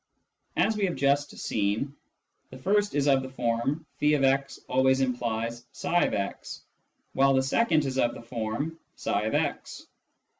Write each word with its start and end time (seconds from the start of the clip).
As 0.57 0.75
we 0.75 0.85
have 0.85 0.95
just 0.95 1.29
seen, 1.37 1.95
the 2.49 2.57
first 2.57 2.95
is 2.95 3.05
of 3.07 3.21
the 3.21 3.29
form" 3.29 3.85
<f>x 4.01 4.57
always 4.67 4.99
implies 4.99 5.63
tfix," 5.75 6.61
while 7.13 7.35
the 7.35 7.43
second 7.43 7.85
is 7.85 7.99
of 7.99 8.15
the 8.15 8.23
form" 8.23 8.79
tfix." 8.97 9.85